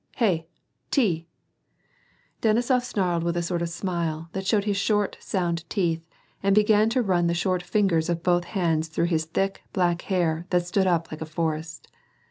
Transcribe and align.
Hey! 0.15 0.47
Tea!" 0.89 1.27
Denisof 2.41 2.83
snarled 2.83 3.21
with 3.23 3.37
a 3.37 3.43
sort 3.43 3.61
of 3.61 3.69
smile, 3.69 4.29
that 4.33 4.47
showed 4.47 4.63
his 4.63 4.75
short, 4.75 5.15
sound 5.19 5.63
teeth, 5.69 6.07
and 6.41 6.55
began 6.55 6.89
to 6.89 7.03
run 7.03 7.27
the 7.27 7.35
short 7.35 7.63
lingers 7.75 8.09
of 8.09 8.23
both 8.23 8.45
hands 8.45 8.87
through 8.87 9.05
his 9.13 9.25
thick, 9.25 9.61
blacji: 9.75 10.01
hair, 10.05 10.47
that 10.49 10.65
stood 10.65 10.87
up 10.87 11.11
like 11.11 11.21
a 11.21 11.25
forest. 11.27 11.87